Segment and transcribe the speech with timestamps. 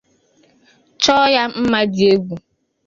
[1.01, 2.35] chọọ ya mma dị egwu